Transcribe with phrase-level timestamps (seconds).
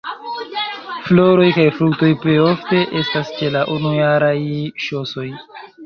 [1.09, 4.37] Floroj kaj fruktoj plej ofte estas ĉe la unujaraj
[4.89, 5.33] ŝosoj.